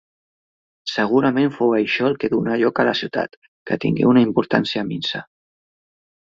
Segurament 0.93 1.51
fou 1.57 1.75
això 1.81 2.09
el 2.13 2.17
que 2.23 2.31
donà 2.33 2.57
lloc 2.63 2.83
a 2.85 2.87
la 2.89 2.97
ciutat, 3.03 3.39
que 3.71 3.81
tingué 3.87 4.11
una 4.15 4.27
importància 4.31 4.89
minsa. 4.93 5.25